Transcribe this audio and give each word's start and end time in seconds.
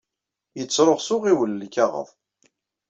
Yettṛuɣ 0.57 0.99
s 1.01 1.09
uɣiwel 1.15 1.51
lkaɣeḍ. 1.61 2.09